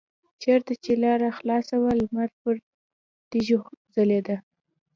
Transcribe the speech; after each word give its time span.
چېرته 0.43 0.73
چې 0.83 0.91
لاره 1.03 1.29
خلاصه 1.37 1.75
وه 1.81 1.91
لمر 2.01 2.29
پر 2.39 2.55
تیږو 3.29 3.59
ځلیده. 3.93 4.37